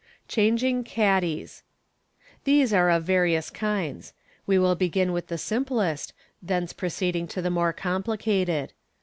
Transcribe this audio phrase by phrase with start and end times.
[0.27, 1.61] Changing Caddies.—
[2.45, 4.13] These are of various kinds.
[4.47, 8.73] We will begin with the simplest, thence proceeding to the more complicated.